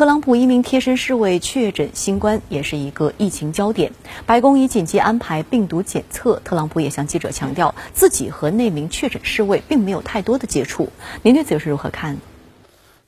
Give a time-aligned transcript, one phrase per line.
[0.00, 3.92] 特朗普一名贴身侍卫确诊新冠，也是一个疫情焦点。
[4.24, 6.40] 白宫已紧急安排病毒检测。
[6.42, 10.88] 特朗普也向记者强调，自己和那名确诊侍卫并没有太多的接触。
[11.20, 12.16] 您对此又是如何看？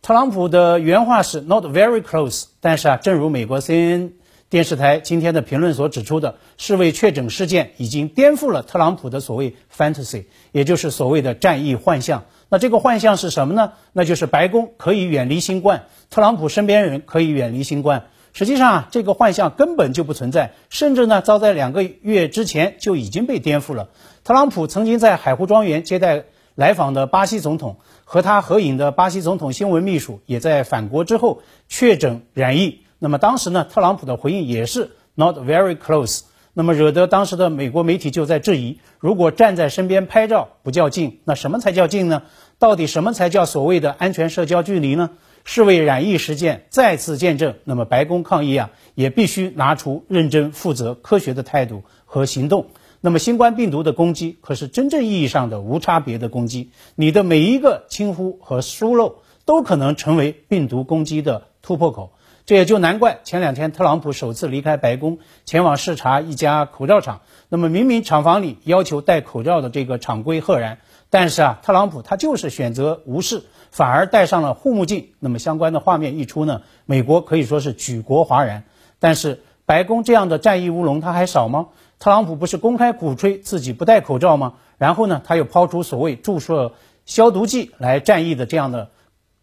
[0.03, 4.11] 特朗普的原话是 “not very close”，但是啊，正如美国 CNN
[4.53, 12.25] 电视台今天的评论所指出的，侍卫确诊事件已经颠覆了特朗普的所谓 fantasy，也就是所谓的战役幻象。
[12.51, 13.73] 那这个幻象是什么呢？
[13.95, 18.09] 那就是白宫可以远离新冠，特朗普身边人可以远离新冠。
[18.35, 23.89] 实际上啊，这个幻象根本就不存在，甚至呢，早在两个月之前就已经被颠覆了。
[24.23, 31.41] 特朗普曾经在海湖庄园接待来访的巴西总统，和他合影的巴西总统新闻秘书也在返国之后
[31.71, 32.81] 确诊染疫。
[33.03, 36.21] 那么当时呢，特朗普的回应也是 not very close。
[36.53, 42.23] 那么惹得当时的美国媒体就在质疑：如果站在身边拍照不叫近，那什么才叫近呢？
[42.61, 45.11] 到底什么才叫所谓的安全社交距离呢？
[45.43, 52.67] 是为染疫事件再次见证，那么白宫抗疫啊，也必须拿出认真、负责、科学的态度和行动。
[53.01, 62.13] 那么新冠病毒的攻击可是真正意义上的无差别的攻击，你的每一个轻忽和疏漏都可能成为病毒攻击的突破口。
[62.45, 67.21] 这也就难怪前两天特朗普首次离开白宫，前往视察一家口罩厂。
[67.49, 75.11] 那么明明厂房里要求戴口罩的这个厂规赫然，但是啊，特朗普他就是选择无视，反而戴上了护目镜。
[75.21, 78.65] 那么相关的画面一出呢，美国可以说是举国哗然。
[78.99, 81.69] 但是白宫这样的战役乌龙他还少吗？
[82.01, 84.55] 特朗普不是公开鼓吹自己不戴口罩吗？
[84.79, 86.73] 然后呢，他又抛出所谓注射
[87.07, 88.91] 消毒剂来战役的这样的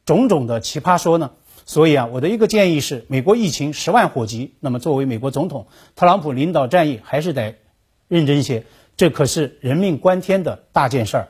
[0.06, 1.32] 种种的奇葩说呢？
[1.70, 7.58] 所以啊，我的一个建议是，美国疫情十万火急，那么作为美国总统，特朗普领导战役还是得
[8.08, 8.64] 认真些，
[8.98, 11.28] 这可是人命关天的大件事儿。